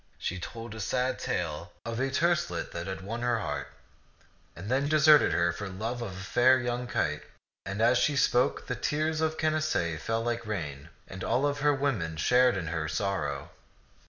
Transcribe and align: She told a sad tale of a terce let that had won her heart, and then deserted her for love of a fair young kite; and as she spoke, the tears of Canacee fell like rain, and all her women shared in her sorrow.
She 0.17 0.39
told 0.39 0.73
a 0.73 0.79
sad 0.79 1.19
tale 1.19 1.73
of 1.85 1.99
a 1.99 2.09
terce 2.09 2.49
let 2.49 2.71
that 2.71 2.87
had 2.87 3.01
won 3.01 3.21
her 3.21 3.37
heart, 3.37 3.67
and 4.55 4.67
then 4.67 4.87
deserted 4.89 5.31
her 5.31 5.51
for 5.53 5.69
love 5.69 6.01
of 6.01 6.13
a 6.17 6.23
fair 6.23 6.59
young 6.59 6.87
kite; 6.87 7.21
and 7.67 7.83
as 7.83 7.99
she 7.99 8.15
spoke, 8.15 8.65
the 8.65 8.73
tears 8.75 9.21
of 9.21 9.37
Canacee 9.37 9.97
fell 9.97 10.23
like 10.23 10.43
rain, 10.47 10.89
and 11.07 11.23
all 11.23 11.53
her 11.53 11.73
women 11.75 12.17
shared 12.17 12.57
in 12.57 12.65
her 12.69 12.87
sorrow. 12.87 13.51